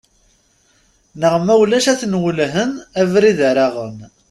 Neɣ 1.19 1.35
ma 1.45 1.53
ulac 1.61 1.85
ad 1.91 1.97
ten-welhen 2.01 2.71
abrid 3.01 3.39
ara 3.49 3.63
aɣen. 3.69 3.99